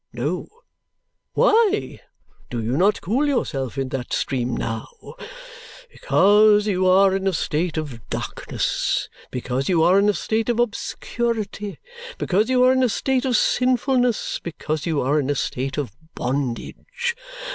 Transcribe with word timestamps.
No. 0.13 0.47
Why 1.33 1.99
do 2.49 2.59
you 2.59 2.75
not 2.75 3.01
cool 3.01 3.27
yourself 3.27 3.77
in 3.77 3.89
that 3.89 4.13
stream 4.13 4.57
now? 4.57 4.87
Because 5.91 6.65
you 6.65 6.87
are 6.87 7.15
in 7.15 7.27
a 7.27 7.33
state 7.33 7.77
of 7.77 8.09
darkness, 8.09 9.09
because 9.29 9.69
you 9.69 9.83
are 9.83 9.99
in 9.99 10.09
a 10.09 10.15
state 10.15 10.49
of 10.49 10.59
obscurity, 10.59 11.77
because 12.17 12.49
you 12.49 12.63
are 12.63 12.73
in 12.73 12.81
a 12.81 12.89
state 12.89 13.25
of 13.25 13.37
sinfulness, 13.37 14.39
because 14.41 14.87
you 14.87 15.01
are 15.01 15.19
in 15.19 15.29
a 15.29 15.35
state 15.35 15.77
of 15.77 15.91
bondage. 16.15 17.15